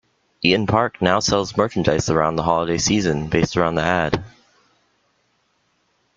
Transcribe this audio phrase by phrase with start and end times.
[0.43, 4.23] Eat'n Park now sells merchandise around the holiday season based around the ad.